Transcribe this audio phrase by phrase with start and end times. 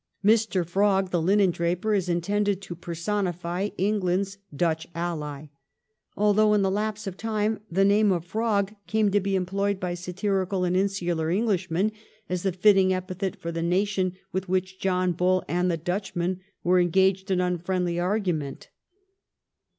[0.25, 0.65] Mr.
[0.65, 5.49] Frog, the linen draper, is intended to personify England's Dutch ally,
[6.17, 9.93] although, in the lapse of time, the name of Frog came to be employed by
[9.93, 11.91] satirical and insular Englishmen
[12.27, 16.79] as the fitting epithet for the nation with which John Bull and the Dutchman were
[16.79, 18.69] engaged in unfriendly argument.